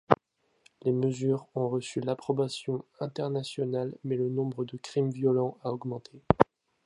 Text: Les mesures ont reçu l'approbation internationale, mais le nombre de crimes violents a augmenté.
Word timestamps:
Les 0.81 0.91
mesures 0.93 1.45
ont 1.53 1.69
reçu 1.69 1.99
l'approbation 2.01 2.83
internationale, 3.01 3.95
mais 4.03 4.15
le 4.15 4.29
nombre 4.29 4.65
de 4.65 4.75
crimes 4.77 5.11
violents 5.11 5.59
a 5.63 5.71
augmenté. 5.71 6.23